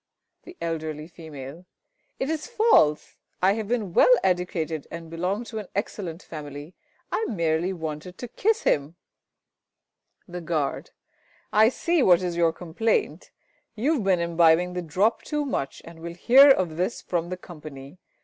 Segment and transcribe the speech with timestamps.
[0.45, 0.83] The Eld.
[0.83, 1.19] F.
[1.19, 1.63] It
[2.31, 3.17] is false!
[3.39, 6.73] I have been well educated, and belong to an excellent family.
[7.11, 8.95] I merely wanted to kiss him.
[10.27, 10.89] The Guard.
[11.53, 13.29] I see what is your complaint.
[13.75, 17.37] You have been imbibing the drop too much and will hear of this from the
[17.37, 17.99] Company.